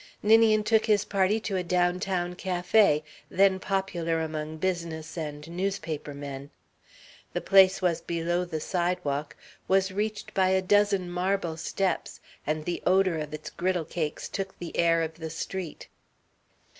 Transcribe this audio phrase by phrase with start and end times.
[0.23, 6.49] Ninian took his party to a downtown café, then popular among business and newspaper men.
[7.33, 9.35] The place was below the sidewalk,
[9.67, 14.57] was reached by a dozen marble steps, and the odour of its griddle cakes took
[14.57, 15.87] the air of the street.